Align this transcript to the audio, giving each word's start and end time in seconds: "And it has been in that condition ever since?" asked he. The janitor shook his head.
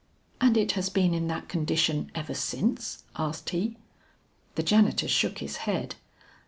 "And 0.41 0.57
it 0.57 0.71
has 0.71 0.89
been 0.89 1.13
in 1.13 1.27
that 1.27 1.47
condition 1.47 2.11
ever 2.15 2.33
since?" 2.33 3.03
asked 3.17 3.51
he. 3.51 3.77
The 4.55 4.63
janitor 4.63 5.07
shook 5.07 5.37
his 5.37 5.57
head. 5.57 5.93